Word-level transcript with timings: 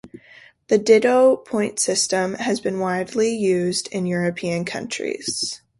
The 0.69 0.79
Didot 0.79 1.45
point 1.45 1.79
system 1.79 2.33
has 2.33 2.59
been 2.59 2.79
widely 2.79 3.35
used 3.35 3.87
in 3.89 4.07
European 4.07 4.65
countries. 4.65 5.61